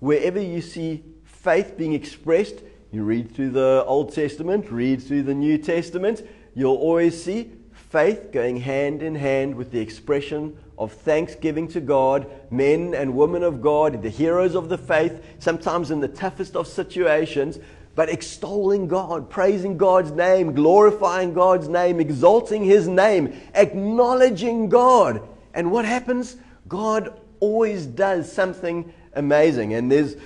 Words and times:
Wherever 0.00 0.40
you 0.40 0.60
see 0.60 1.04
faith 1.24 1.76
being 1.76 1.92
expressed, 1.92 2.62
you 2.92 3.02
read 3.02 3.34
through 3.34 3.50
the 3.50 3.84
Old 3.86 4.14
Testament, 4.14 4.70
read 4.70 5.02
through 5.02 5.24
the 5.24 5.34
New 5.34 5.58
Testament, 5.58 6.26
you'll 6.54 6.76
always 6.76 7.22
see 7.22 7.52
faith 7.72 8.30
going 8.32 8.58
hand 8.58 9.02
in 9.02 9.14
hand 9.14 9.54
with 9.54 9.70
the 9.72 9.80
expression 9.80 10.56
of 10.78 10.92
thanksgiving 10.92 11.66
to 11.68 11.80
God, 11.80 12.30
men 12.50 12.94
and 12.94 13.14
women 13.14 13.42
of 13.42 13.60
God, 13.60 14.02
the 14.02 14.08
heroes 14.08 14.54
of 14.54 14.68
the 14.68 14.78
faith, 14.78 15.24
sometimes 15.38 15.90
in 15.90 16.00
the 16.00 16.08
toughest 16.08 16.54
of 16.54 16.68
situations, 16.68 17.58
but 17.94 18.08
extolling 18.08 18.86
God, 18.86 19.28
praising 19.28 19.76
God's 19.76 20.12
name, 20.12 20.54
glorifying 20.54 21.34
God's 21.34 21.68
name, 21.68 21.98
exalting 21.98 22.62
His 22.62 22.86
name, 22.86 23.36
acknowledging 23.54 24.68
God. 24.68 25.20
And 25.52 25.72
what 25.72 25.84
happens? 25.84 26.36
God 26.68 27.20
always 27.40 27.86
does 27.86 28.30
something 28.30 28.92
amazing. 29.18 29.74
And 29.74 29.90
there's, 29.90 30.16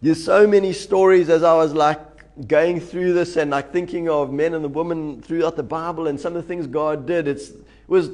there's 0.00 0.22
so 0.24 0.46
many 0.46 0.72
stories 0.72 1.28
as 1.28 1.42
I 1.42 1.54
was 1.54 1.74
like 1.74 2.00
going 2.46 2.80
through 2.80 3.12
this 3.12 3.36
and 3.36 3.50
like 3.50 3.72
thinking 3.72 4.08
of 4.08 4.32
men 4.32 4.54
and 4.54 4.64
the 4.64 4.68
women 4.68 5.20
throughout 5.20 5.56
the 5.56 5.62
Bible 5.62 6.06
and 6.06 6.18
some 6.18 6.34
of 6.34 6.42
the 6.42 6.48
things 6.48 6.66
God 6.66 7.06
did. 7.06 7.28
It's, 7.28 7.50
it 7.50 7.64
was 7.88 8.10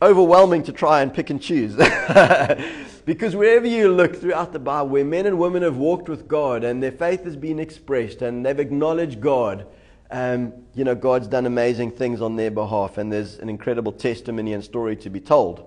overwhelming 0.00 0.62
to 0.64 0.72
try 0.72 1.02
and 1.02 1.12
pick 1.12 1.30
and 1.30 1.42
choose. 1.42 1.74
because 3.04 3.34
wherever 3.34 3.66
you 3.66 3.92
look 3.92 4.16
throughout 4.16 4.52
the 4.52 4.58
Bible, 4.58 4.88
where 4.90 5.04
men 5.04 5.26
and 5.26 5.38
women 5.38 5.62
have 5.62 5.76
walked 5.76 6.08
with 6.08 6.28
God 6.28 6.64
and 6.64 6.82
their 6.82 6.92
faith 6.92 7.24
has 7.24 7.36
been 7.36 7.58
expressed 7.58 8.22
and 8.22 8.46
they've 8.46 8.58
acknowledged 8.58 9.20
God, 9.20 9.66
um, 10.10 10.54
you 10.74 10.84
know, 10.84 10.94
God's 10.94 11.26
done 11.26 11.44
amazing 11.44 11.90
things 11.90 12.22
on 12.22 12.36
their 12.36 12.50
behalf, 12.50 12.96
and 12.96 13.12
there's 13.12 13.38
an 13.40 13.50
incredible 13.50 13.92
testimony 13.92 14.54
and 14.54 14.64
story 14.64 14.96
to 14.96 15.10
be 15.10 15.20
told. 15.20 15.66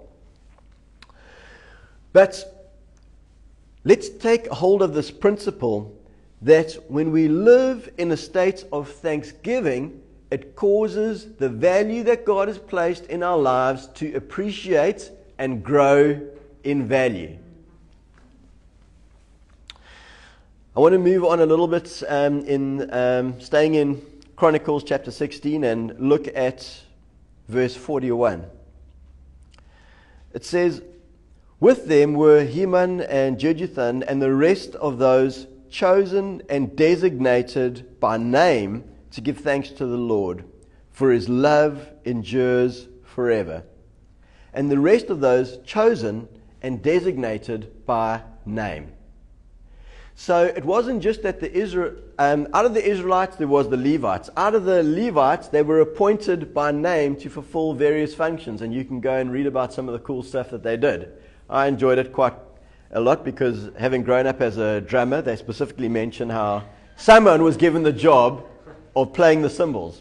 But 2.12 2.61
Let's 3.84 4.10
take 4.10 4.48
hold 4.48 4.82
of 4.82 4.94
this 4.94 5.10
principle 5.10 5.98
that 6.42 6.74
when 6.88 7.12
we 7.12 7.28
live 7.28 7.92
in 7.98 8.12
a 8.12 8.18
state 8.18 8.64
of 8.72 8.90
thanksgiving, 8.90 10.02
it 10.30 10.56
causes 10.56 11.34
the 11.38 11.50
value 11.50 12.04
that 12.04 12.26
God 12.26 12.48
has 12.48 12.58
placed 12.58 13.06
in 13.08 13.24
our 13.24 13.38
lives 13.38 13.88
to 13.96 14.14
appreciate 14.14 15.12
and 15.38 15.64
grow 15.64 16.22
in 16.64 16.88
value. 16.88 17.38
I 20.76 20.80
want 20.80 20.94
to 20.94 21.00
move 21.00 21.26
on 21.26 21.42
a 21.42 21.46
little 21.46 21.68
bit 21.68 22.02
um, 22.08 22.46
in 22.46 22.94
um, 22.94 23.42
staying 23.42 23.76
in 23.76 24.02
Chronicles 24.36 24.84
chapter 24.84 25.12
16 25.12 25.64
and 25.64 26.00
look 26.00 26.28
at 26.34 26.82
verse 27.50 27.76
41. 27.76 28.46
It 30.34 30.46
says, 30.46 30.82
with 31.62 31.88
them 31.88 32.16
were 32.16 32.44
Heman 32.44 33.02
and 33.02 33.38
Jeduthun 33.38 34.04
and 34.06 34.22
the 34.22 34.34
rest 34.34 34.76
of 34.76 34.98
those 34.98 35.48
chosen 35.70 36.42
and 36.50 36.76
designated 36.76 38.00
by 38.02 38.18
name 38.18 38.84
to 39.12 39.22
give 39.22 39.38
thanks 39.38 39.70
to 39.70 39.86
the 39.86 39.98
Lord, 39.98 40.44
for 40.92 41.12
his 41.12 41.30
love 41.30 41.88
endures 42.04 42.88
forever. 43.06 43.64
And 44.54 44.70
the 44.70 44.80
rest 44.80 45.10
of 45.10 45.22
those 45.22 45.60
chosen 45.60 46.28
and 46.62 46.82
designated 46.82 47.86
by 47.86 48.24
name. 48.46 48.92
So 50.16 50.44
it 50.44 50.66
wasn't 50.66 51.02
just 51.02 51.24
that 51.24 51.40
the 51.40 51.52
Israel, 51.52 51.96
um, 52.20 52.48
out 52.54 52.66
of 52.66 52.74
the 52.74 52.86
Israelites 52.86 53.38
there 53.38 53.48
was 53.48 53.70
the 53.70 53.78
Levites. 53.78 54.30
Out 54.36 54.56
of 54.56 54.66
the 54.66 54.84
Levites, 54.84 55.48
they 55.48 55.64
were 55.64 55.80
appointed 55.80 56.54
by 56.54 56.72
name 56.72 57.16
to 57.18 57.30
fulfill 57.30 57.74
various 57.74 58.14
functions, 58.14 58.62
and 58.62 58.74
you 58.74 58.84
can 58.84 59.00
go 59.00 59.16
and 59.16 59.32
read 59.32 59.48
about 59.48 59.74
some 59.74 59.88
of 59.88 59.94
the 59.94 60.00
cool 60.00 60.22
stuff 60.22 60.50
that 60.52 60.64
they 60.64 60.78
did. 60.78 61.12
I 61.52 61.68
enjoyed 61.68 61.98
it 61.98 62.14
quite 62.14 62.34
a 62.92 63.02
lot 63.02 63.26
because 63.26 63.72
having 63.78 64.04
grown 64.04 64.26
up 64.26 64.40
as 64.40 64.58
a 64.58 64.80
drummer, 64.80 65.22
they 65.22 65.36
specifically 65.36 65.90
mention 65.90 66.30
how 66.30 66.64
someone 66.96 67.44
was 67.44 67.58
given 67.58 67.84
the 67.84 67.92
job 67.92 68.46
of 68.96 69.12
playing 69.12 69.42
the 69.42 69.50
cymbals. 69.50 70.00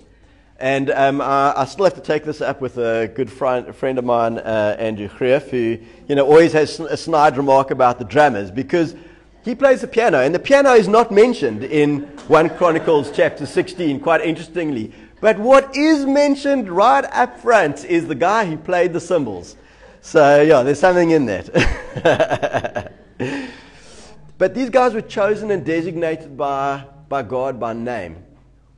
And 0.60 0.90
um, 0.90 1.20
I, 1.20 1.54
I, 1.56 1.64
still 1.64 1.86
have 1.86 1.94
to 1.94 2.00
take 2.00 2.24
this 2.24 2.40
up 2.40 2.60
with 2.60 2.78
a 2.78 3.10
good 3.16 3.32
friend, 3.32 3.66
a 3.66 3.72
friend 3.72 3.98
of 3.98 4.04
mine, 4.04 4.38
uh, 4.38 4.76
Andrew 4.78 5.08
Greff, 5.08 5.48
who 5.48 5.78
you 6.06 6.14
know 6.14 6.24
always 6.24 6.52
has 6.52 6.78
a 6.78 6.96
snide 6.96 7.36
remark 7.36 7.72
about 7.72 7.98
the 7.98 8.04
drummers 8.04 8.52
because 8.52 8.94
he 9.42 9.56
plays 9.56 9.80
the 9.80 9.88
piano, 9.88 10.20
and 10.20 10.32
the 10.32 10.38
piano 10.38 10.74
is 10.74 10.86
not 10.86 11.10
mentioned 11.10 11.64
in 11.64 12.02
1 12.28 12.50
Chronicles 12.50 13.10
chapter 13.10 13.46
16, 13.46 13.98
quite 14.00 14.20
interestingly. 14.20 14.92
But 15.20 15.38
what 15.40 15.74
is 15.76 16.06
mentioned 16.06 16.68
right 16.68 17.04
up 17.10 17.40
front 17.40 17.84
is 17.86 18.06
the 18.06 18.14
guy 18.14 18.44
who 18.44 18.56
played 18.56 18.92
the 18.92 19.00
cymbals. 19.00 19.56
So, 20.02 20.42
yeah, 20.42 20.62
there's 20.62 20.80
something 20.80 21.10
in 21.10 21.26
that. 21.26 22.92
but 24.38 24.54
these 24.54 24.70
guys 24.70 24.94
were 24.94 25.02
chosen 25.02 25.50
and 25.50 25.64
designated 25.64 26.36
by, 26.36 26.84
by 27.08 27.22
God 27.22 27.60
by 27.60 27.74
name. 27.74 28.24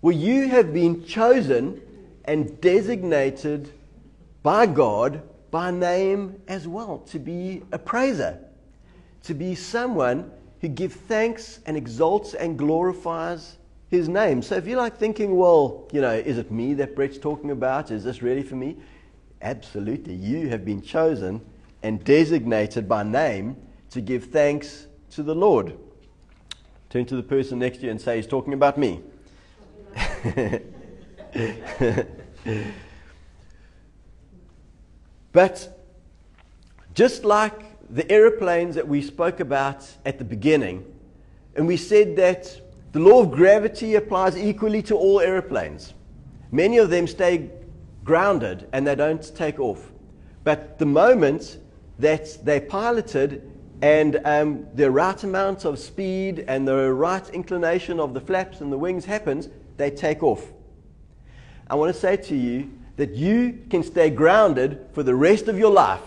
Well, 0.00 0.16
you 0.16 0.49
have 0.49 0.75
been 0.75 1.05
chosen 1.05 1.81
and 2.25 2.60
designated 2.60 3.71
by 4.43 4.66
God 4.66 5.22
by 5.53 5.71
name 5.71 6.41
as 6.49 6.66
well 6.66 6.99
to 7.10 7.21
be 7.21 7.62
a 7.71 7.78
praiser, 7.78 8.39
to 9.22 9.34
be 9.34 9.54
someone 9.54 10.31
who 10.60 10.69
gives 10.69 10.97
thanks 10.97 11.60
and 11.66 11.77
exalts 11.77 12.34
and 12.34 12.59
glorifies 12.59 13.59
his 13.91 14.09
name. 14.09 14.43
So 14.43 14.56
if 14.56 14.66
you're 14.66 14.78
like 14.78 14.97
thinking, 14.97 15.37
well, 15.37 15.89
you 15.93 16.00
know, 16.00 16.15
is 16.15 16.39
it 16.39 16.50
me 16.50 16.75
that 16.75 16.97
Brett's 16.97 17.19
talking 17.19 17.50
about? 17.50 17.93
Is 17.93 18.03
this 18.03 18.22
really 18.22 18.43
for 18.43 18.56
me? 18.56 18.77
Absolutely. 19.42 20.14
You 20.14 20.48
have 20.48 20.64
been 20.64 20.80
chosen 20.80 21.41
and 21.82 22.03
designated 22.04 22.88
by 22.88 23.03
name 23.03 23.56
to 23.91 24.00
give 24.00 24.26
thanks 24.26 24.86
to 25.10 25.25
the 25.25 25.34
Lord. 25.34 25.76
Turn 26.91 27.04
to 27.06 27.16
the 27.16 27.22
person 27.22 27.58
next 27.58 27.78
to 27.78 27.86
you 27.86 27.91
and 27.91 28.00
say, 28.00 28.16
He's 28.16 28.26
talking 28.28 28.53
about 28.54 28.78
me. 28.78 29.00
but 35.33 35.78
just 36.94 37.24
like 37.24 37.60
the 37.91 38.10
aeroplanes 38.10 38.77
that 38.77 38.86
we 38.86 39.03
spoke 39.03 39.41
about 39.41 39.86
at 40.06 40.18
the 40.18 40.24
beginning, 40.24 40.84
and 41.56 41.66
we 41.66 41.77
said 41.77 42.15
that 42.16 42.60
the 42.92 43.00
law 43.00 43.22
of 43.22 43.33
gravity 43.33 43.97
applies 43.97 44.36
equally 44.36 44.83
to 44.83 44.94
all 44.94 45.21
aeroplanes. 45.21 45.94
Many 46.50 46.78
of 46.78 46.91
them 46.91 47.06
stay 47.06 47.50
grounded 48.04 48.69
and 48.72 48.87
they 48.87 48.95
don't 48.95 49.34
take 49.34 49.59
off. 49.60 49.91
But 50.45 50.78
the 50.78 50.87
moment 50.87 51.59
that 51.99 52.45
they're 52.45 52.60
piloted 52.60 53.51
and 53.81 54.21
um, 54.25 54.66
the 54.75 54.91
right 54.91 55.22
amount 55.22 55.65
of 55.65 55.78
speed 55.78 56.45
and 56.47 56.66
the 56.66 56.93
right 56.93 57.28
inclination 57.31 58.01
of 58.01 58.15
the 58.15 58.21
flaps 58.21 58.60
and 58.60 58.72
the 58.72 58.78
wings 58.78 59.04
happens, 59.04 59.49
they 59.77 59.91
take 59.91 60.22
off. 60.22 60.45
I 61.69 61.75
want 61.75 61.93
to 61.95 61.99
say 61.99 62.16
to 62.16 62.37
you 62.37 62.71
that 62.97 63.15
you 63.15 63.59
can 63.71 63.83
stay 63.83 64.10
grounded 64.10 64.87
for 64.93 65.03
the 65.03 65.15
rest 65.15 65.49
of 65.49 65.59
your 65.59 65.72
life. 65.72 66.03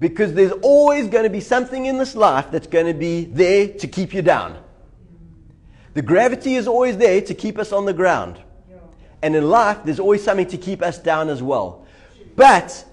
Because 0.00 0.34
there's 0.34 0.52
always 0.62 1.08
going 1.08 1.24
to 1.24 1.30
be 1.30 1.40
something 1.40 1.86
in 1.86 1.98
this 1.98 2.14
life 2.14 2.50
that's 2.52 2.68
going 2.68 2.86
to 2.86 2.94
be 2.94 3.24
there 3.24 3.68
to 3.68 3.88
keep 3.88 4.14
you 4.14 4.22
down. 4.22 4.62
The 5.94 6.02
gravity 6.02 6.54
is 6.54 6.68
always 6.68 6.96
there 6.96 7.20
to 7.20 7.34
keep 7.34 7.58
us 7.58 7.72
on 7.72 7.84
the 7.84 7.92
ground. 7.92 8.38
And 9.22 9.34
in 9.34 9.48
life, 9.48 9.78
there's 9.84 10.00
always 10.00 10.22
something 10.22 10.46
to 10.48 10.58
keep 10.58 10.82
us 10.82 10.98
down 10.98 11.28
as 11.28 11.42
well. 11.42 11.86
But 12.36 12.84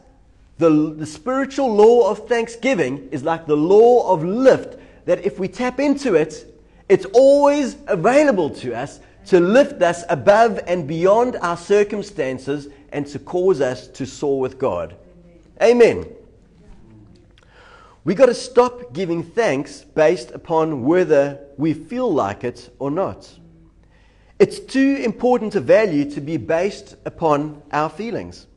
the, 0.58 0.94
the 0.96 1.06
spiritual 1.06 1.74
law 1.74 2.10
of 2.10 2.28
thanksgiving 2.28 3.10
is 3.12 3.24
like 3.24 3.46
the 3.46 3.58
law 3.58 4.12
of 4.12 4.24
lift, 4.24 4.80
that 5.06 5.24
if 5.26 5.38
we 5.38 5.48
tap 5.48 5.80
into 5.80 6.16
it, 6.16 6.52
it's 6.90 7.06
always 7.14 7.78
available 7.88 8.50
to 8.50 8.74
us 8.76 9.00
to 9.28 9.40
lift 9.40 9.82
us 9.82 10.04
above 10.10 10.60
and 10.68 10.88
beyond 10.88 11.36
our 11.38 11.58
circumstances 11.58 12.68
and 12.92 13.08
to 13.08 13.20
cause 13.20 13.60
us 13.60 13.88
to 13.88 14.06
soar 14.06 14.40
with 14.40 14.58
God. 14.58 14.96
Amen. 15.62 16.06
We've 18.04 18.18
got 18.18 18.28
to 18.28 18.36
stop 18.36 18.94
giving 18.94 19.24
thanks 19.24 19.82
based 19.82 20.32
upon 20.32 20.84
whether 20.84 21.40
we 21.58 21.74
feel 21.74 22.12
like 22.12 22.44
it 22.44 22.70
or 22.78 22.92
not. 22.92 23.28
It's 24.38 24.60
too 24.60 25.02
important 25.04 25.56
a 25.56 25.62
value 25.62 26.10
to 26.12 26.22
be 26.22 26.38
based 26.38 26.96
upon 27.06 27.62
our 27.72 27.90
feelings. 27.90 28.48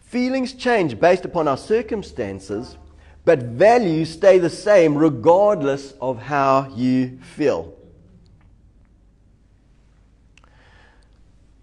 Feelings 0.00 0.52
change 0.52 0.98
based 0.98 1.24
upon 1.24 1.46
our 1.46 1.56
circumstances, 1.56 2.76
but 3.24 3.42
values 3.42 4.12
stay 4.12 4.38
the 4.38 4.50
same 4.50 4.96
regardless 4.96 5.92
of 6.00 6.18
how 6.18 6.72
you 6.74 7.18
feel. 7.36 7.72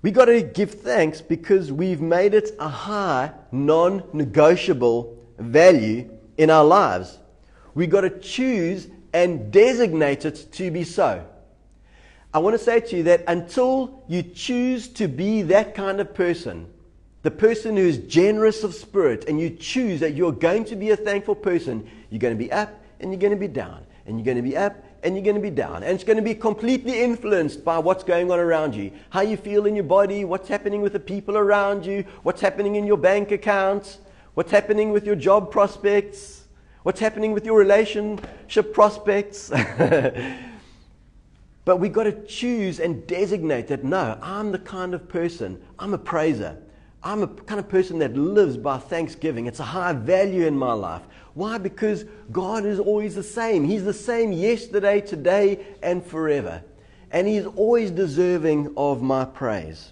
We 0.01 0.11
got 0.11 0.25
to 0.25 0.41
give 0.41 0.71
thanks 0.71 1.21
because 1.21 1.71
we've 1.71 2.01
made 2.01 2.33
it 2.33 2.51
a 2.59 2.67
high, 2.67 3.31
non 3.51 4.03
negotiable 4.13 5.17
value 5.37 6.09
in 6.37 6.49
our 6.49 6.65
lives. 6.65 7.19
We've 7.73 7.89
got 7.89 8.01
to 8.01 8.09
choose 8.09 8.87
and 9.13 9.51
designate 9.51 10.25
it 10.25 10.47
to 10.53 10.71
be 10.71 10.83
so. 10.83 11.25
I 12.33 12.39
want 12.39 12.55
to 12.55 12.63
say 12.63 12.79
to 12.79 12.97
you 12.97 13.03
that 13.03 13.23
until 13.27 14.03
you 14.07 14.23
choose 14.23 14.87
to 14.89 15.07
be 15.07 15.43
that 15.43 15.75
kind 15.75 15.99
of 15.99 16.15
person, 16.15 16.67
the 17.21 17.31
person 17.31 17.77
who 17.77 17.83
is 17.83 17.99
generous 17.99 18.63
of 18.63 18.73
spirit, 18.73 19.25
and 19.27 19.39
you 19.39 19.51
choose 19.51 19.99
that 19.99 20.15
you're 20.15 20.31
going 20.31 20.65
to 20.65 20.75
be 20.75 20.89
a 20.89 20.97
thankful 20.97 21.35
person, 21.35 21.87
you're 22.09 22.19
going 22.19 22.35
to 22.35 22.43
be 22.43 22.51
up 22.51 22.83
and 22.99 23.11
you're 23.11 23.19
going 23.19 23.33
to 23.33 23.39
be 23.39 23.47
down, 23.47 23.85
and 24.05 24.17
you're 24.17 24.25
going 24.25 24.37
to 24.37 24.43
be 24.43 24.57
up 24.57 24.75
and 25.03 25.15
you're 25.15 25.23
going 25.23 25.35
to 25.35 25.41
be 25.41 25.49
down. 25.49 25.83
And 25.83 25.93
it's 25.93 26.05
going 26.05 26.17
to 26.17 26.23
be 26.23 26.33
completely 26.33 27.01
influenced 27.01 27.63
by 27.65 27.77
what's 27.77 28.05
going 28.05 28.31
on 28.31 28.39
around 28.39 28.73
you. 28.73 28.91
How 29.09 29.19
you 29.19 29.35
feel 29.35 29.65
in 29.65 29.75
your 29.75 29.83
body, 29.83 30.23
what's 30.23 30.47
happening 30.47 30.81
with 30.81 30.93
the 30.93 30.99
people 30.99 31.37
around 31.37 31.85
you, 31.85 32.05
what's 32.23 32.39
happening 32.39 32.77
in 32.77 32.87
your 32.87 32.97
bank 32.97 33.31
accounts, 33.31 33.99
what's 34.33 34.49
happening 34.51 34.91
with 34.91 35.05
your 35.05 35.17
job 35.17 35.51
prospects, 35.51 36.45
what's 36.83 37.01
happening 37.01 37.33
with 37.33 37.45
your 37.45 37.57
relationship 37.59 38.73
prospects. 38.73 39.51
but 41.65 41.77
we've 41.77 41.93
got 41.93 42.03
to 42.03 42.25
choose 42.25 42.79
and 42.79 43.05
designate 43.07 43.67
that 43.67 43.83
no, 43.83 44.17
I'm 44.21 44.51
the 44.51 44.59
kind 44.59 44.93
of 44.93 45.07
person, 45.07 45.61
I'm 45.79 45.93
a 45.93 45.97
praiser. 45.97 46.57
I'm 47.05 47.21
a 47.21 47.27
kind 47.27 47.59
of 47.59 47.67
person 47.67 47.99
that 47.99 48.15
lives 48.15 48.55
by 48.55 48.77
thanksgiving. 48.77 49.45
It's 49.45 49.59
a 49.59 49.63
high 49.63 49.91
value 49.91 50.47
in 50.47 50.57
my 50.57 50.71
life. 50.71 51.01
Why? 51.33 51.57
Because 51.57 52.05
God 52.31 52.65
is 52.65 52.79
always 52.79 53.15
the 53.15 53.23
same. 53.23 53.65
He's 53.65 53.83
the 53.83 53.93
same 53.93 54.31
yesterday, 54.31 55.01
today, 55.01 55.65
and 55.81 56.05
forever. 56.05 56.63
And 57.11 57.27
He's 57.27 57.45
always 57.45 57.91
deserving 57.91 58.73
of 58.77 59.01
my 59.01 59.25
praise. 59.25 59.91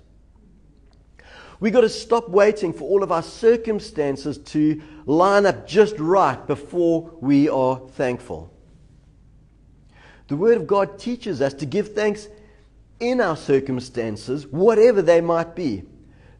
We've 1.59 1.73
got 1.73 1.81
to 1.81 1.89
stop 1.89 2.29
waiting 2.29 2.71
for 2.73 2.85
all 2.85 3.03
of 3.03 3.11
our 3.11 3.21
circumstances 3.21 4.37
to 4.37 4.81
line 5.05 5.45
up 5.45 5.67
just 5.67 5.99
right 5.99 6.47
before 6.47 7.11
we 7.19 7.49
are 7.49 7.77
thankful. 7.89 8.51
The 10.31 10.37
Word 10.37 10.55
of 10.55 10.65
God 10.65 10.97
teaches 10.97 11.41
us 11.41 11.53
to 11.55 11.65
give 11.65 11.93
thanks 11.93 12.29
in 13.01 13.19
our 13.19 13.35
circumstances, 13.35 14.47
whatever 14.47 15.01
they 15.01 15.19
might 15.19 15.57
be. 15.57 15.83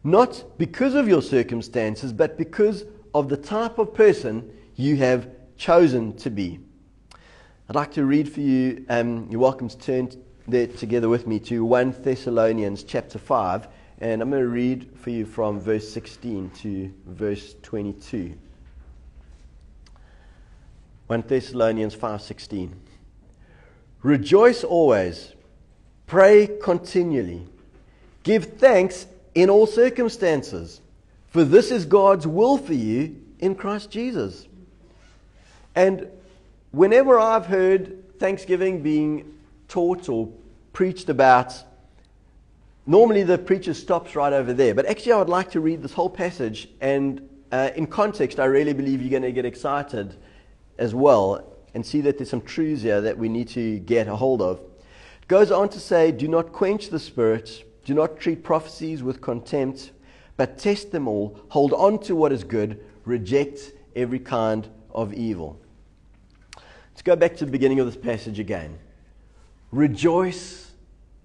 Not 0.02 0.56
because 0.56 0.94
of 0.94 1.08
your 1.08 1.20
circumstances, 1.20 2.10
but 2.10 2.38
because 2.38 2.86
of 3.12 3.28
the 3.28 3.36
type 3.36 3.76
of 3.76 3.92
person 3.92 4.50
you 4.76 4.96
have 4.96 5.28
chosen 5.58 6.16
to 6.16 6.30
be. 6.30 6.58
I'd 7.68 7.74
like 7.74 7.92
to 7.92 8.06
read 8.06 8.32
for 8.32 8.40
you, 8.40 8.86
um, 8.88 9.28
you're 9.30 9.38
welcome 9.38 9.68
to 9.68 9.76
turn 9.76 10.10
there 10.48 10.68
together 10.68 11.10
with 11.10 11.26
me 11.26 11.38
to 11.40 11.62
1 11.62 11.96
Thessalonians 12.02 12.84
chapter 12.84 13.18
5, 13.18 13.68
and 14.00 14.22
I'm 14.22 14.30
going 14.30 14.40
to 14.40 14.48
read 14.48 14.88
for 14.96 15.10
you 15.10 15.26
from 15.26 15.60
verse 15.60 15.92
16 15.92 16.48
to 16.62 16.90
verse 17.04 17.56
22. 17.60 18.38
1 21.08 21.24
Thessalonians 21.28 21.94
5:16 21.94 22.70
Rejoice 24.02 24.64
always. 24.64 25.32
Pray 26.06 26.48
continually. 26.62 27.46
Give 28.22 28.44
thanks 28.44 29.06
in 29.34 29.48
all 29.48 29.66
circumstances 29.66 30.82
for 31.32 31.44
this 31.44 31.70
is 31.70 31.86
God's 31.86 32.26
will 32.26 32.58
for 32.58 32.74
you 32.74 33.16
in 33.38 33.54
Christ 33.54 33.90
Jesus. 33.90 34.46
And 35.74 36.06
whenever 36.72 37.18
I've 37.18 37.46
heard 37.46 38.18
Thanksgiving 38.18 38.82
being 38.82 39.38
taught 39.66 40.10
or 40.10 40.28
preached 40.74 41.08
about, 41.08 41.54
normally 42.86 43.22
the 43.22 43.38
preacher 43.38 43.72
stops 43.72 44.14
right 44.14 44.34
over 44.34 44.52
there. 44.52 44.74
But 44.74 44.84
actually, 44.84 45.12
I 45.12 45.18
would 45.20 45.30
like 45.30 45.50
to 45.52 45.60
read 45.60 45.82
this 45.82 45.94
whole 45.94 46.10
passage, 46.10 46.68
and 46.82 47.26
uh, 47.50 47.70
in 47.76 47.86
context, 47.86 48.38
I 48.38 48.44
really 48.44 48.74
believe 48.74 49.00
you're 49.00 49.10
going 49.10 49.22
to 49.22 49.32
get 49.32 49.46
excited 49.46 50.14
as 50.76 50.94
well 50.94 51.50
and 51.74 51.84
see 51.84 52.00
that 52.02 52.18
there's 52.18 52.30
some 52.30 52.42
truths 52.42 52.82
here 52.82 53.00
that 53.00 53.16
we 53.16 53.28
need 53.28 53.48
to 53.48 53.78
get 53.80 54.08
a 54.08 54.16
hold 54.16 54.42
of. 54.42 54.58
It 54.58 55.28
goes 55.28 55.50
on 55.50 55.68
to 55.70 55.80
say, 55.80 56.12
Do 56.12 56.28
not 56.28 56.52
quench 56.52 56.90
the 56.90 56.98
spirit, 56.98 57.64
do 57.84 57.94
not 57.94 58.18
treat 58.20 58.42
prophecies 58.42 59.02
with 59.02 59.20
contempt, 59.20 59.92
but 60.36 60.58
test 60.58 60.92
them 60.92 61.08
all, 61.08 61.38
hold 61.48 61.72
on 61.72 61.98
to 62.00 62.16
what 62.16 62.32
is 62.32 62.44
good, 62.44 62.84
reject 63.04 63.72
every 63.96 64.18
kind 64.18 64.68
of 64.90 65.12
evil. 65.14 65.60
Let's 66.92 67.02
go 67.02 67.16
back 67.16 67.36
to 67.36 67.44
the 67.44 67.50
beginning 67.50 67.80
of 67.80 67.86
this 67.86 67.96
passage 67.96 68.38
again. 68.38 68.78
Rejoice 69.70 70.72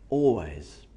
always. 0.09 0.87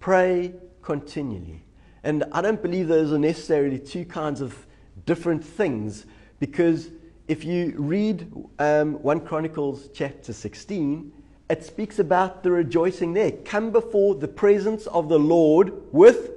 Pray 0.00 0.54
continually. 0.82 1.62
And 2.02 2.24
I 2.32 2.40
don't 2.42 2.60
believe 2.60 2.88
those 2.88 3.12
are 3.12 3.18
necessarily 3.18 3.78
two 3.78 4.04
kinds 4.04 4.40
of 4.40 4.66
different 5.06 5.44
things 5.44 6.06
because 6.38 6.90
if 7.26 7.44
you 7.44 7.74
read 7.76 8.30
um, 8.58 9.02
1 9.02 9.20
Chronicles 9.20 9.88
chapter 9.94 10.32
16, 10.32 11.12
it 11.50 11.64
speaks 11.64 11.98
about 11.98 12.42
the 12.42 12.50
rejoicing 12.50 13.14
there. 13.14 13.32
Come 13.32 13.70
before 13.70 14.14
the 14.14 14.28
presence 14.28 14.86
of 14.86 15.08
the 15.08 15.18
Lord 15.18 15.72
with 15.92 16.32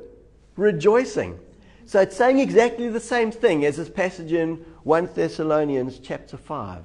rejoicing. 0.55 1.39
So 1.85 2.01
it's 2.01 2.17
saying 2.17 2.39
exactly 2.39 2.89
the 2.89 2.99
same 2.99 3.31
thing 3.31 3.65
as 3.65 3.77
this 3.77 3.89
passage 3.89 4.33
in 4.33 4.55
1 4.83 5.09
Thessalonians 5.13 5.99
chapter 5.99 6.37
5 6.37 6.83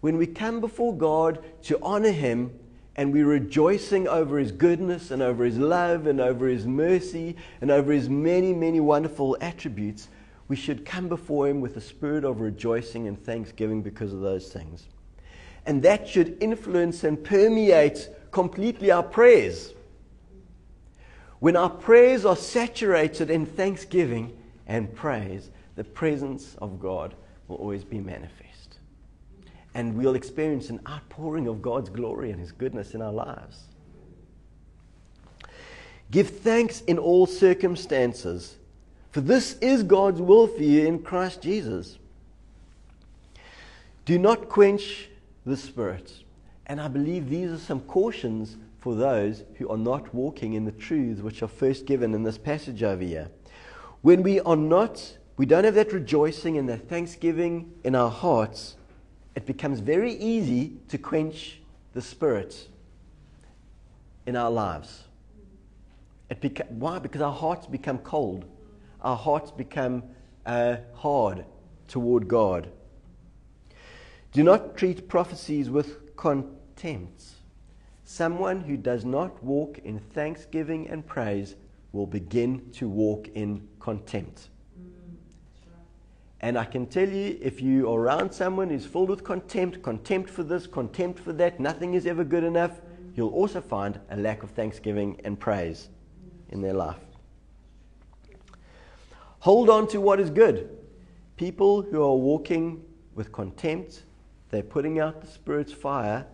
when 0.00 0.16
we 0.16 0.26
come 0.26 0.60
before 0.60 0.96
God 0.96 1.44
to 1.62 1.78
honor 1.82 2.12
Him 2.12 2.52
and 2.96 3.12
we're 3.12 3.26
rejoicing 3.26 4.06
over 4.08 4.38
His 4.38 4.52
goodness 4.52 5.10
and 5.10 5.22
over 5.22 5.44
His 5.44 5.58
love 5.58 6.06
and 6.06 6.20
over 6.20 6.46
His 6.46 6.66
mercy 6.66 7.36
and 7.60 7.70
over 7.70 7.92
His 7.92 8.08
many, 8.08 8.52
many 8.52 8.80
wonderful 8.80 9.36
attributes, 9.40 10.08
we 10.48 10.56
should 10.56 10.84
come 10.84 11.08
before 11.08 11.46
Him 11.48 11.60
with 11.60 11.76
a 11.76 11.80
spirit 11.80 12.24
of 12.24 12.40
rejoicing 12.40 13.06
and 13.06 13.22
thanksgiving 13.22 13.82
because 13.82 14.12
of 14.12 14.20
those 14.20 14.52
things. 14.52 14.88
And 15.66 15.82
that 15.82 16.08
should 16.08 16.36
influence 16.40 17.04
and 17.04 17.22
permeate 17.22 18.08
completely 18.30 18.90
our 18.90 19.02
prayers. 19.02 19.74
When 21.40 21.56
our 21.56 21.70
prayers 21.70 22.24
are 22.24 22.36
saturated 22.36 23.30
in 23.30 23.46
thanksgiving 23.46 24.36
and 24.66 24.92
praise, 24.94 25.50
the 25.76 25.84
presence 25.84 26.56
of 26.60 26.80
God 26.80 27.14
will 27.46 27.56
always 27.56 27.84
be 27.84 28.00
manifest 28.00 28.48
and 29.78 29.94
we'll 29.94 30.16
experience 30.16 30.70
an 30.70 30.80
outpouring 30.88 31.46
of 31.46 31.62
God's 31.62 31.88
glory 31.88 32.32
and 32.32 32.40
His 32.40 32.50
goodness 32.50 32.94
in 32.94 33.00
our 33.00 33.12
lives. 33.12 33.62
Give 36.10 36.28
thanks 36.28 36.80
in 36.88 36.98
all 36.98 37.26
circumstances, 37.26 38.56
for 39.18 39.22
this 39.22 39.56
is 39.60 39.82
God's 39.82 40.22
will 40.22 40.46
for 40.46 40.62
you 40.62 40.86
in 40.86 41.00
Christ 41.00 41.42
Jesus. 41.42 41.98
Do 44.04 44.16
not 44.16 44.48
quench 44.48 45.08
the 45.44 45.56
Spirit. 45.56 46.22
And 46.66 46.80
I 46.80 46.86
believe 46.86 47.28
these 47.28 47.50
are 47.50 47.58
some 47.58 47.80
cautions 47.80 48.58
for 48.78 48.94
those 48.94 49.42
who 49.56 49.68
are 49.70 49.76
not 49.76 50.14
walking 50.14 50.52
in 50.52 50.64
the 50.64 50.70
truths 50.70 51.20
which 51.20 51.42
are 51.42 51.48
first 51.48 51.84
given 51.84 52.14
in 52.14 52.22
this 52.22 52.38
passage 52.38 52.84
over 52.84 53.02
here. 53.02 53.28
When 54.02 54.22
we 54.22 54.38
are 54.38 54.54
not, 54.54 55.18
we 55.36 55.46
don't 55.46 55.64
have 55.64 55.74
that 55.74 55.92
rejoicing 55.92 56.56
and 56.56 56.68
that 56.68 56.88
thanksgiving 56.88 57.72
in 57.82 57.96
our 57.96 58.12
hearts, 58.12 58.76
it 59.34 59.46
becomes 59.46 59.80
very 59.80 60.12
easy 60.12 60.74
to 60.90 60.96
quench 60.96 61.58
the 61.92 62.02
spirit 62.02 62.68
in 64.26 64.36
our 64.36 64.52
lives. 64.52 65.02
Beca- 66.30 66.70
why? 66.70 67.00
Because 67.00 67.20
our 67.20 67.32
hearts 67.32 67.66
become 67.66 67.98
cold. 67.98 68.44
Our 69.00 69.16
hearts 69.16 69.50
become 69.50 70.02
uh, 70.46 70.76
hard 70.94 71.44
toward 71.86 72.28
God. 72.28 72.68
Do 74.32 74.42
not 74.42 74.76
treat 74.76 75.08
prophecies 75.08 75.70
with 75.70 76.16
contempt. 76.16 77.22
Someone 78.04 78.60
who 78.60 78.76
does 78.76 79.04
not 79.04 79.42
walk 79.42 79.78
in 79.84 79.98
thanksgiving 79.98 80.88
and 80.88 81.06
praise 81.06 81.56
will 81.92 82.06
begin 82.06 82.70
to 82.72 82.88
walk 82.88 83.28
in 83.34 83.66
contempt. 83.80 84.48
And 86.40 86.56
I 86.56 86.64
can 86.64 86.86
tell 86.86 87.08
you, 87.08 87.36
if 87.40 87.60
you 87.60 87.90
are 87.90 87.98
around 87.98 88.32
someone 88.32 88.68
who's 88.68 88.86
filled 88.86 89.08
with 89.08 89.24
contempt, 89.24 89.82
contempt 89.82 90.30
for 90.30 90.44
this, 90.44 90.66
contempt 90.66 91.18
for 91.18 91.32
that, 91.32 91.58
nothing 91.58 91.94
is 91.94 92.06
ever 92.06 92.22
good 92.22 92.44
enough, 92.44 92.80
you'll 93.14 93.30
also 93.30 93.60
find 93.60 93.98
a 94.10 94.16
lack 94.16 94.42
of 94.42 94.50
thanksgiving 94.50 95.20
and 95.24 95.40
praise 95.40 95.88
in 96.50 96.62
their 96.62 96.74
life. 96.74 97.07
Hold 99.40 99.70
on 99.70 99.86
to 99.88 100.00
what 100.00 100.20
is 100.20 100.30
good. 100.30 100.76
People 101.36 101.82
who 101.82 102.02
are 102.02 102.16
walking 102.16 102.82
with 103.14 103.30
contempt, 103.30 104.02
they're 104.50 104.62
putting 104.62 104.98
out 104.98 105.20
the 105.20 105.26
Spirit's 105.26 105.72
fire, 105.72 106.26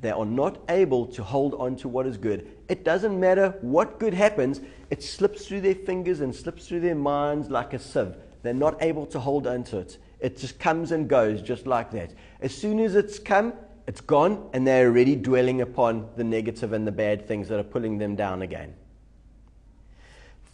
they 0.00 0.10
are 0.10 0.26
not 0.26 0.60
able 0.68 1.06
to 1.06 1.22
hold 1.22 1.54
on 1.54 1.76
to 1.76 1.88
what 1.88 2.06
is 2.06 2.16
good. 2.16 2.48
It 2.68 2.84
doesn't 2.84 3.18
matter 3.18 3.54
what 3.60 3.98
good 3.98 4.14
happens, 4.14 4.60
it 4.90 5.02
slips 5.02 5.46
through 5.46 5.60
their 5.60 5.74
fingers 5.74 6.20
and 6.20 6.34
slips 6.34 6.66
through 6.66 6.80
their 6.80 6.94
minds 6.94 7.50
like 7.50 7.74
a 7.74 7.78
sieve. 7.78 8.14
They're 8.42 8.54
not 8.54 8.80
able 8.82 9.06
to 9.06 9.18
hold 9.18 9.46
on 9.46 9.64
to 9.64 9.78
it. 9.78 9.98
It 10.20 10.36
just 10.36 10.58
comes 10.58 10.92
and 10.92 11.08
goes 11.08 11.42
just 11.42 11.66
like 11.66 11.90
that. 11.92 12.12
As 12.40 12.54
soon 12.54 12.80
as 12.80 12.94
it's 12.94 13.18
come, 13.18 13.52
it's 13.86 14.00
gone, 14.00 14.48
and 14.52 14.66
they're 14.66 14.86
already 14.86 15.16
dwelling 15.16 15.60
upon 15.60 16.08
the 16.16 16.24
negative 16.24 16.72
and 16.72 16.86
the 16.86 16.92
bad 16.92 17.26
things 17.26 17.48
that 17.48 17.58
are 17.58 17.64
pulling 17.64 17.98
them 17.98 18.16
down 18.16 18.42
again. 18.42 18.74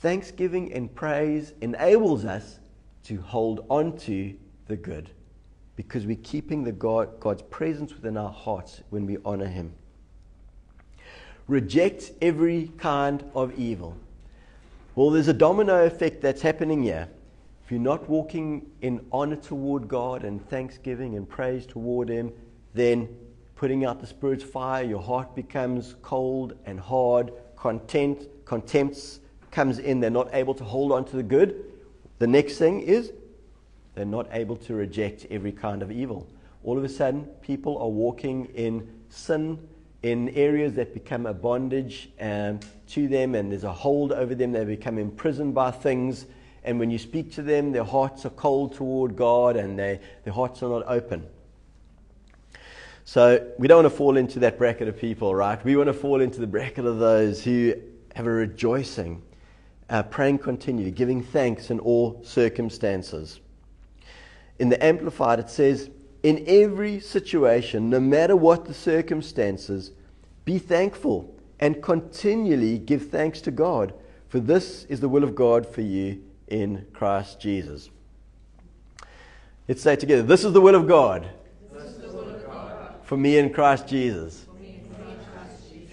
Thanksgiving 0.05 0.71
and 0.75 0.95
praise 0.95 1.55
enables 1.63 2.27
us 2.27 2.59
to 3.05 3.23
hold 3.23 3.65
on 3.71 3.97
to 4.01 4.35
the 4.67 4.77
good. 4.77 5.09
because 5.77 6.05
we're 6.07 6.17
keeping 6.23 6.63
the 6.63 6.73
God, 6.73 7.19
God's 7.21 7.41
presence 7.43 7.95
within 7.95 8.19
our 8.19 8.31
hearts 8.31 8.83
when 8.91 9.07
we 9.07 9.17
honor 9.25 9.47
Him. 9.47 9.73
Reject 11.49 12.13
every 12.21 12.71
kind 12.77 13.25
of 13.35 13.59
evil. 13.59 13.97
Well, 14.95 15.09
there's 15.11 15.29
a 15.29 15.33
domino 15.33 15.87
effect 15.87 16.21
that's 16.21 16.43
happening 16.43 16.83
here. 16.83 17.09
If 17.65 17.71
you're 17.73 17.81
not 17.81 18.07
walking 18.07 18.67
in 18.83 19.05
honor 19.11 19.37
toward 19.37 19.89
God 19.89 20.23
and 20.23 20.47
thanksgiving 20.51 21.17
and 21.17 21.27
praise 21.27 21.65
toward 21.65 22.11
Him, 22.11 22.31
then 22.75 23.09
putting 23.57 23.87
out 23.87 24.01
the 24.01 24.07
Spirit's 24.07 24.45
fire, 24.45 24.85
your 24.85 25.03
heart 25.03 25.35
becomes 25.35 25.97
cold 26.03 26.53
and 26.67 26.79
hard, 26.79 27.33
content, 27.57 28.29
contempt 28.45 29.19
comes 29.55 29.79
in, 29.79 30.01
they're 30.01 30.11
not 30.11 30.29
able 30.33 30.55
to 30.55 30.65
hold 30.65 30.93
on 30.93 31.05
to 31.07 31.17
the 31.17 31.23
good. 31.23 31.65
The 32.19 32.27
next 32.27 32.59
thing 32.59 32.81
is 32.81 33.13
they're 33.95 34.05
not 34.05 34.29
able 34.33 34.57
to 34.57 34.75
reject 34.75 35.27
every 35.31 35.53
kind 35.53 35.83
of 35.83 35.91
evil. 35.91 36.27
All 36.65 36.77
of 36.77 36.85
a 36.85 36.89
sudden, 36.89 37.25
people 37.41 37.79
are 37.79 37.89
walking 37.89 38.47
in 38.55 38.89
sin 39.09 39.59
in 40.03 40.29
areas 40.31 40.75
that 40.75 40.93
become 40.93 41.25
a 41.25 41.33
bondage 41.33 42.11
um, 42.21 42.61
to 42.89 43.09
them, 43.09 43.35
and 43.35 43.51
there's 43.51 43.65
a 43.65 43.73
hold 43.73 44.13
over 44.13 44.35
them. 44.35 44.53
They 44.53 44.65
become 44.65 44.99
imprisoned 44.99 45.55
by 45.55 45.71
things. 45.71 46.27
And 46.65 46.79
when 46.79 46.91
you 46.91 46.99
speak 46.99 47.33
to 47.35 47.43
them, 47.43 47.73
their 47.73 47.85
hearts 47.85 48.27
are 48.27 48.31
cold 48.31 48.75
toward 48.75 49.17
God 49.17 49.57
and 49.57 49.79
they, 49.79 50.01
their 50.25 50.33
hearts 50.33 50.63
are 50.63 50.71
not 50.71 50.85
open. 50.87 51.27
So 53.05 53.53
we 53.59 53.69
don't 53.69 53.83
want 53.83 53.93
to 53.93 53.97
fall 53.97 54.17
into 54.17 54.39
that 54.41 54.57
bracket 54.57 54.89
of 54.89 54.99
people, 54.99 55.35
right? 55.35 55.63
We 55.63 55.77
want 55.77 55.89
to 55.89 55.95
fall 55.95 56.23
into 56.23 56.41
the 56.41 56.47
bracket 56.47 56.87
of 56.87 56.99
those 56.99 57.45
who 57.45 57.75
have 58.15 58.27
a 58.27 58.31
rejoicing, 58.31 59.23
uh, 59.95 60.03
praying 60.03 60.37
continually, 60.37 60.91
giving 60.91 61.23
thanks 61.23 61.71
in 61.71 61.79
all 61.79 62.21
circumstances. 62.25 63.39
In 64.59 64.69
the 64.69 64.85
Amplified, 64.85 65.39
it 65.39 65.49
says, 65.49 65.89
In 66.25 66.43
every 66.49 66.99
situation, 66.99 67.91
no 67.91 68.01
matter 68.01 68.35
what 68.35 68.65
the 68.65 68.75
circumstances, 68.75 69.93
be 70.45 70.59
thankful 70.59 71.33
and 71.61 71.81
continually 71.81 72.77
give 72.77 73.09
thanks 73.09 73.41
to 73.43 73.53
God, 73.53 73.95
for 74.27 74.41
this 74.41 74.83
is 74.87 74.99
the 74.99 75.09
will 75.09 75.23
of 75.23 75.37
God 75.37 75.65
for 75.65 75.83
you 75.83 76.25
in 76.49 76.85
Christ 76.93 77.39
Jesus. 77.39 77.89
Let's 79.69 79.81
say 79.81 79.95
together, 79.95 80.25
This 80.25 80.43
is 80.43 80.53
the 80.53 80.61
will 80.61 80.75
of 80.75 80.89
God, 80.89 81.29
will 81.71 82.35
of 82.35 82.45
God. 82.45 82.97
for 83.05 83.17
me 83.17 83.39
in 83.39 83.53
Christ 83.53 83.87
Jesus. 83.87 84.45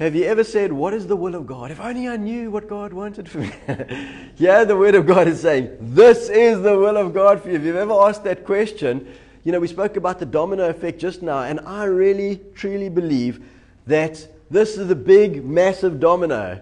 Have 0.01 0.15
you 0.15 0.23
ever 0.23 0.43
said, 0.43 0.73
What 0.73 0.95
is 0.95 1.05
the 1.05 1.15
will 1.15 1.35
of 1.35 1.45
God? 1.45 1.69
If 1.69 1.79
only 1.79 2.07
I 2.07 2.17
knew 2.17 2.49
what 2.49 2.67
God 2.67 2.91
wanted 2.91 3.29
for 3.29 3.37
me. 3.37 3.51
yeah, 4.37 4.63
the 4.63 4.75
Word 4.75 4.95
of 4.95 5.05
God 5.05 5.27
is 5.27 5.41
saying, 5.41 5.77
This 5.79 6.27
is 6.27 6.63
the 6.63 6.75
will 6.75 6.97
of 6.97 7.13
God 7.13 7.39
for 7.39 7.49
you. 7.49 7.57
If 7.57 7.61
you've 7.61 7.75
ever 7.75 7.93
asked 7.93 8.23
that 8.23 8.43
question, 8.43 9.07
you 9.43 9.51
know, 9.51 9.59
we 9.59 9.67
spoke 9.67 9.97
about 9.97 10.17
the 10.17 10.25
domino 10.25 10.67
effect 10.69 10.99
just 10.99 11.21
now, 11.21 11.43
and 11.43 11.59
I 11.59 11.83
really, 11.83 12.41
truly 12.55 12.89
believe 12.89 13.45
that 13.85 14.27
this 14.49 14.75
is 14.75 14.87
the 14.87 14.95
big, 14.95 15.45
massive 15.45 15.99
domino. 15.99 16.59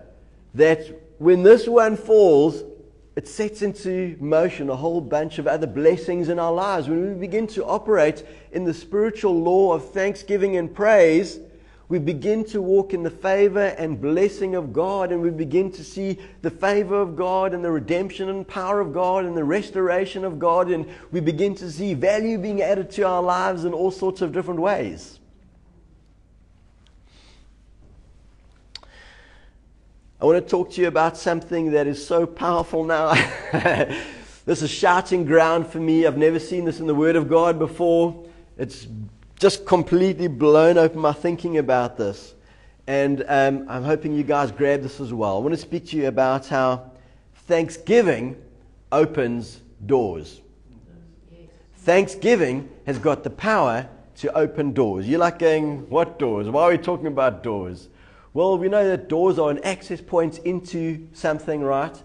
That 0.53 1.01
when 1.19 1.41
this 1.41 1.65
one 1.65 1.95
falls, 1.95 2.65
it 3.15 3.25
sets 3.25 3.61
into 3.61 4.17
motion 4.19 4.69
a 4.69 4.75
whole 4.75 4.99
bunch 4.99 5.39
of 5.39 5.47
other 5.47 5.65
blessings 5.65 6.27
in 6.27 6.39
our 6.39 6.51
lives. 6.51 6.89
When 6.89 7.07
we 7.07 7.17
begin 7.17 7.47
to 7.47 7.63
operate 7.63 8.25
in 8.51 8.65
the 8.65 8.73
spiritual 8.73 9.41
law 9.41 9.71
of 9.71 9.91
thanksgiving 9.91 10.57
and 10.57 10.75
praise, 10.75 11.39
we 11.89 11.97
begin 11.97 12.45
to 12.45 12.61
walk 12.61 12.93
in 12.93 13.01
the 13.01 13.09
favor 13.09 13.75
and 13.79 13.99
blessing 13.99 14.53
of 14.53 14.71
God, 14.71 15.11
and 15.11 15.23
we 15.23 15.31
begin 15.31 15.71
to 15.71 15.83
see 15.83 16.19
the 16.43 16.51
favor 16.51 17.01
of 17.01 17.15
God 17.15 17.51
and 17.51 17.65
the 17.65 17.71
redemption 17.71 18.29
and 18.29 18.47
power 18.47 18.79
of 18.79 18.93
God 18.93 19.25
and 19.25 19.35
the 19.35 19.43
restoration 19.43 20.23
of 20.23 20.37
God, 20.37 20.69
and 20.69 20.87
we 21.11 21.19
begin 21.19 21.55
to 21.55 21.71
see 21.71 21.95
value 21.95 22.37
being 22.37 22.61
added 22.61 22.91
to 22.91 23.01
our 23.01 23.23
lives 23.23 23.65
in 23.65 23.73
all 23.73 23.89
sorts 23.89 24.21
of 24.21 24.31
different 24.31 24.59
ways. 24.59 25.19
I 30.21 30.25
want 30.25 30.43
to 30.43 30.47
talk 30.47 30.71
to 30.73 30.81
you 30.81 30.87
about 30.87 31.17
something 31.17 31.71
that 31.71 31.87
is 31.87 32.05
so 32.05 32.27
powerful 32.27 32.83
now. 32.83 33.13
this 34.45 34.61
is 34.61 34.69
shouting 34.69 35.25
ground 35.25 35.65
for 35.65 35.79
me. 35.79 36.05
I've 36.05 36.17
never 36.17 36.37
seen 36.37 36.65
this 36.65 36.79
in 36.79 36.85
the 36.85 36.93
Word 36.93 37.15
of 37.15 37.27
God 37.27 37.57
before. 37.57 38.27
It's 38.59 38.85
just 39.39 39.65
completely 39.65 40.27
blown 40.27 40.77
open 40.77 40.99
my 40.99 41.13
thinking 41.13 41.57
about 41.57 41.97
this. 41.97 42.35
And 42.87 43.23
um, 43.27 43.65
I'm 43.69 43.83
hoping 43.83 44.13
you 44.13 44.23
guys 44.23 44.51
grab 44.51 44.81
this 44.81 44.99
as 44.99 45.13
well. 45.13 45.37
I 45.37 45.39
want 45.39 45.53
to 45.53 45.61
speak 45.61 45.87
to 45.87 45.97
you 45.97 46.07
about 46.07 46.47
how 46.47 46.91
Thanksgiving 47.47 48.35
opens 48.91 49.61
doors. 49.85 50.41
Thanksgiving 51.77 52.69
has 52.85 52.99
got 52.99 53.23
the 53.23 53.29
power 53.29 53.87
to 54.17 54.37
open 54.37 54.73
doors. 54.73 55.07
You're 55.07 55.19
like 55.19 55.39
going, 55.39 55.89
what 55.89 56.19
doors? 56.19 56.49
Why 56.49 56.63
are 56.63 56.71
we 56.71 56.77
talking 56.77 57.07
about 57.07 57.41
doors? 57.41 57.87
Well, 58.33 58.57
we 58.57 58.67
know 58.67 58.85
that 58.87 59.07
doors 59.07 59.39
are 59.39 59.49
an 59.49 59.63
access 59.63 60.01
point 60.01 60.39
into 60.39 61.07
something, 61.13 61.61
right? 61.61 61.95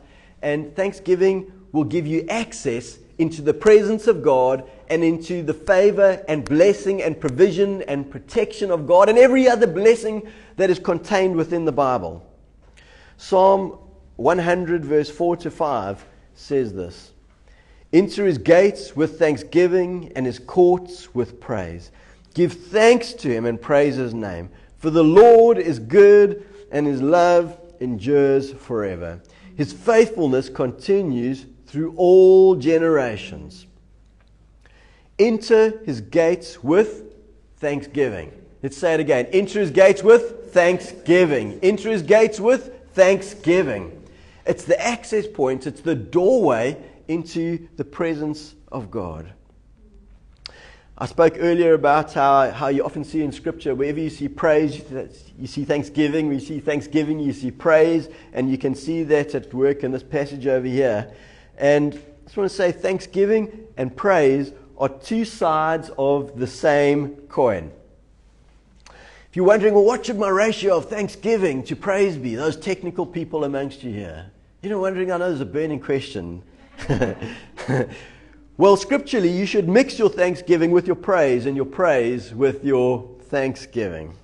And 0.40 0.74
Thanksgiving 0.76 1.50
will 1.72 1.84
give 1.84 2.06
you 2.06 2.24
access 2.28 2.98
into 3.18 3.42
the 3.42 3.54
presence 3.54 4.06
of 4.06 4.22
God 4.22 4.68
and 4.88 5.04
into 5.04 5.42
the 5.42 5.54
favor 5.54 6.22
and 6.28 6.44
blessing 6.44 7.02
and 7.02 7.20
provision 7.20 7.82
and 7.82 8.10
protection 8.10 8.70
of 8.70 8.86
God 8.86 9.08
and 9.08 9.18
every 9.18 9.48
other 9.48 9.66
blessing 9.66 10.28
that 10.56 10.70
is 10.70 10.78
contained 10.78 11.36
within 11.36 11.64
the 11.64 11.72
Bible. 11.72 12.26
Psalm 13.16 13.78
100, 14.16 14.84
verse 14.84 15.10
4 15.10 15.36
to 15.38 15.50
5 15.50 16.04
says 16.34 16.72
this 16.72 17.12
Enter 17.92 18.26
his 18.26 18.38
gates 18.38 18.96
with 18.96 19.18
thanksgiving 19.18 20.12
and 20.16 20.26
his 20.26 20.38
courts 20.38 21.14
with 21.14 21.40
praise. 21.40 21.92
Give 22.34 22.52
thanks 22.52 23.12
to 23.14 23.28
him 23.28 23.46
and 23.46 23.60
praise 23.60 23.94
his 23.94 24.12
name. 24.12 24.50
For 24.78 24.90
the 24.90 25.04
Lord 25.04 25.58
is 25.58 25.78
good 25.78 26.44
and 26.72 26.86
his 26.86 27.00
love 27.00 27.56
endures 27.78 28.52
forever. 28.52 29.22
His 29.56 29.72
faithfulness 29.72 30.48
continues 30.48 31.46
through 31.74 31.92
all 31.96 32.54
generations. 32.54 33.66
Enter 35.18 35.82
his 35.84 36.00
gates 36.00 36.62
with 36.62 37.16
thanksgiving. 37.56 38.30
Let's 38.62 38.76
say 38.76 38.94
it 38.94 39.00
again. 39.00 39.26
Enter 39.32 39.58
his 39.58 39.72
gates 39.72 40.00
with 40.00 40.52
thanksgiving. 40.52 41.58
Enter 41.64 41.90
his 41.90 42.02
gates 42.02 42.38
with 42.38 42.92
thanksgiving. 42.92 44.04
It's 44.46 44.62
the 44.62 44.80
access 44.80 45.26
point, 45.26 45.66
it's 45.66 45.80
the 45.80 45.96
doorway 45.96 46.80
into 47.08 47.66
the 47.74 47.84
presence 47.84 48.54
of 48.70 48.92
God. 48.92 49.32
I 50.96 51.06
spoke 51.06 51.34
earlier 51.40 51.74
about 51.74 52.12
how, 52.12 52.52
how 52.52 52.68
you 52.68 52.84
often 52.84 53.02
see 53.02 53.22
in 53.22 53.32
Scripture, 53.32 53.74
wherever 53.74 53.98
you 53.98 54.10
see 54.10 54.28
praise, 54.28 54.80
you 55.36 55.48
see 55.48 55.64
thanksgiving. 55.64 56.28
We 56.28 56.38
see 56.38 56.60
thanksgiving, 56.60 57.18
you 57.18 57.32
see 57.32 57.50
praise, 57.50 58.08
and 58.32 58.48
you 58.48 58.58
can 58.58 58.76
see 58.76 59.02
that 59.02 59.34
at 59.34 59.52
work 59.52 59.82
in 59.82 59.90
this 59.90 60.04
passage 60.04 60.46
over 60.46 60.68
here. 60.68 61.12
And 61.58 61.94
I 61.94 62.24
just 62.24 62.36
want 62.36 62.50
to 62.50 62.56
say 62.56 62.72
thanksgiving 62.72 63.66
and 63.76 63.94
praise 63.94 64.52
are 64.78 64.88
two 64.88 65.24
sides 65.24 65.90
of 65.98 66.38
the 66.38 66.46
same 66.46 67.16
coin. 67.28 67.70
If 68.88 69.36
you're 69.36 69.46
wondering, 69.46 69.74
well, 69.74 69.84
what 69.84 70.06
should 70.06 70.18
my 70.18 70.28
ratio 70.28 70.76
of 70.76 70.88
thanksgiving 70.88 71.64
to 71.64 71.74
praise 71.74 72.16
be? 72.16 72.34
Those 72.34 72.56
technical 72.56 73.04
people 73.04 73.44
amongst 73.44 73.82
you 73.82 73.92
here. 73.92 74.30
You 74.62 74.70
know, 74.70 74.80
wondering, 74.80 75.10
I 75.10 75.16
know 75.16 75.28
there's 75.28 75.40
a 75.40 75.44
burning 75.44 75.80
question. 75.80 76.42
well, 78.56 78.76
scripturally, 78.76 79.30
you 79.30 79.46
should 79.46 79.68
mix 79.68 79.98
your 79.98 80.08
thanksgiving 80.08 80.70
with 80.70 80.86
your 80.86 80.96
praise 80.96 81.46
and 81.46 81.56
your 81.56 81.66
praise 81.66 82.32
with 82.32 82.64
your 82.64 83.08
thanksgiving. 83.22 84.16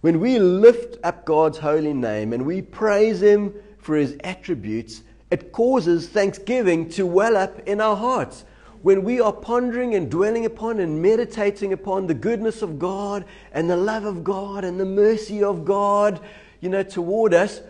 When 0.00 0.20
we 0.20 0.38
lift 0.38 0.96
up 1.04 1.24
God's 1.24 1.58
holy 1.58 1.94
name 1.94 2.32
and 2.32 2.44
we 2.44 2.62
praise 2.62 3.22
Him 3.22 3.54
for 3.78 3.96
His 3.96 4.16
attributes, 4.24 5.02
it 5.30 5.52
causes 5.52 6.08
thanksgiving 6.08 6.88
to 6.90 7.06
well 7.06 7.36
up 7.36 7.58
in 7.60 7.80
our 7.80 7.96
hearts. 7.96 8.44
When 8.82 9.02
we 9.02 9.20
are 9.20 9.32
pondering 9.32 9.94
and 9.94 10.10
dwelling 10.10 10.46
upon 10.46 10.78
and 10.78 11.02
meditating 11.02 11.72
upon 11.72 12.06
the 12.06 12.14
goodness 12.14 12.62
of 12.62 12.78
God 12.78 13.24
and 13.52 13.68
the 13.68 13.76
love 13.76 14.04
of 14.04 14.22
God 14.22 14.64
and 14.64 14.78
the 14.78 14.86
mercy 14.86 15.42
of 15.42 15.64
God, 15.64 16.20
you 16.60 16.68
know, 16.68 16.82
toward 16.82 17.34
us, 17.34 17.60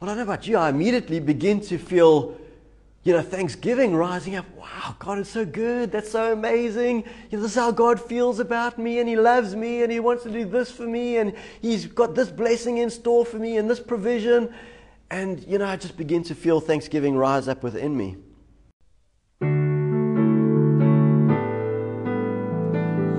well, 0.00 0.08
I 0.08 0.14
don't 0.14 0.16
know 0.16 0.32
about 0.32 0.46
you, 0.46 0.56
I 0.56 0.70
immediately 0.70 1.20
begin 1.20 1.60
to 1.62 1.76
feel, 1.76 2.38
you 3.02 3.12
know, 3.12 3.22
thanksgiving 3.22 3.94
rising 3.94 4.36
up. 4.36 4.46
Wow, 4.56 4.94
God 4.98 5.18
is 5.18 5.28
so 5.28 5.44
good. 5.44 5.90
That's 5.90 6.12
so 6.12 6.32
amazing. 6.32 7.04
You 7.30 7.36
know, 7.36 7.42
this 7.42 7.50
is 7.50 7.56
how 7.56 7.72
God 7.72 8.00
feels 8.00 8.38
about 8.38 8.78
me 8.78 9.00
and 9.00 9.08
He 9.08 9.16
loves 9.16 9.54
me 9.54 9.82
and 9.82 9.90
He 9.92 10.00
wants 10.00 10.22
to 10.22 10.30
do 10.30 10.44
this 10.44 10.70
for 10.70 10.86
me 10.86 11.18
and 11.18 11.34
He's 11.60 11.86
got 11.86 12.14
this 12.14 12.30
blessing 12.30 12.78
in 12.78 12.88
store 12.88 13.26
for 13.26 13.38
me 13.38 13.58
and 13.58 13.68
this 13.68 13.80
provision. 13.80 14.54
And, 15.10 15.44
you 15.46 15.58
know, 15.58 15.66
I 15.66 15.76
just 15.76 15.96
begin 15.96 16.22
to 16.24 16.36
feel 16.36 16.60
Thanksgiving 16.60 17.16
rise 17.16 17.48
up 17.48 17.64
within 17.64 17.96
me. 17.96 18.16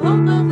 Hope 0.02 0.51